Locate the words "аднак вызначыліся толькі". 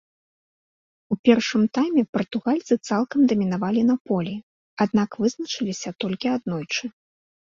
4.85-6.27